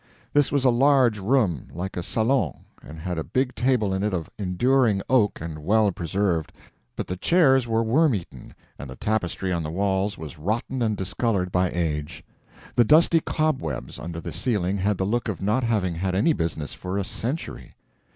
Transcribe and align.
This 0.33 0.51
was 0.51 0.65
a 0.65 0.71
large 0.71 1.19
room, 1.19 1.67
like 1.71 1.95
a 1.95 2.01
salon, 2.01 2.61
and 2.81 2.97
had 2.99 3.19
a 3.19 3.23
big 3.23 3.53
table 3.53 3.93
in 3.93 4.01
it 4.01 4.15
of 4.15 4.31
enduring 4.39 5.03
oak 5.07 5.39
and 5.39 5.59
well 5.63 5.91
preserved; 5.91 6.53
but 6.95 7.05
the 7.05 7.15
chair 7.15 7.59
were 7.67 7.83
worm 7.83 8.15
eaten 8.15 8.55
and 8.79 8.89
the 8.89 8.95
tapestry 8.95 9.53
on 9.53 9.61
the 9.61 9.69
walls 9.69 10.17
was 10.17 10.39
rotten 10.39 10.81
and 10.81 10.97
discolored 10.97 11.51
by 11.51 11.69
age. 11.69 12.23
The 12.73 12.83
dusty 12.83 13.19
cobwebs 13.19 13.99
under 13.99 14.19
the 14.19 14.31
ceiling 14.33 14.77
had 14.79 14.97
the 14.97 15.05
look 15.05 15.27
of 15.29 15.39
not 15.39 15.63
having 15.63 15.93
had 15.93 16.15
any 16.15 16.33
business 16.33 16.73
for 16.73 16.97
a 16.97 17.03
century. 17.03 17.75